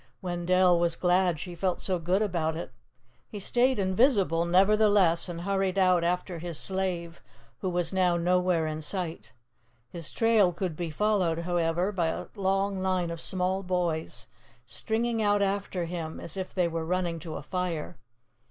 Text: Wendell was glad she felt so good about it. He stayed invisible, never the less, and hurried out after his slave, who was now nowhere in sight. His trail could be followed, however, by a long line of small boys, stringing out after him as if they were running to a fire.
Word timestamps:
Wendell 0.19 0.79
was 0.79 0.95
glad 0.95 1.39
she 1.39 1.53
felt 1.53 1.79
so 1.79 1.99
good 1.99 2.23
about 2.23 2.57
it. 2.57 2.71
He 3.29 3.37
stayed 3.39 3.77
invisible, 3.77 4.45
never 4.45 4.75
the 4.75 4.89
less, 4.89 5.29
and 5.29 5.41
hurried 5.41 5.77
out 5.77 6.03
after 6.03 6.39
his 6.39 6.57
slave, 6.57 7.21
who 7.59 7.69
was 7.69 7.93
now 7.93 8.17
nowhere 8.17 8.65
in 8.65 8.81
sight. 8.81 9.31
His 9.91 10.09
trail 10.09 10.53
could 10.53 10.75
be 10.75 10.89
followed, 10.89 11.41
however, 11.43 11.91
by 11.91 12.07
a 12.07 12.25
long 12.35 12.81
line 12.81 13.11
of 13.11 13.21
small 13.21 13.61
boys, 13.61 14.25
stringing 14.65 15.21
out 15.21 15.43
after 15.43 15.85
him 15.85 16.19
as 16.19 16.35
if 16.35 16.51
they 16.51 16.67
were 16.67 16.83
running 16.83 17.19
to 17.19 17.35
a 17.35 17.43
fire. 17.43 17.99